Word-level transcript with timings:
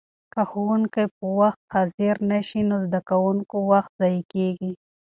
که 0.33 0.41
ښوونکي 0.49 1.05
په 1.17 1.25
وخت 1.39 1.61
حاضر 1.73 2.15
نه 2.29 2.39
شي 2.47 2.61
نو 2.69 2.75
د 2.79 2.83
زده 2.87 2.99
کوونکو 3.09 3.55
وخت 3.71 3.91
ضایع 3.99 4.23
کېږي. 4.33 4.71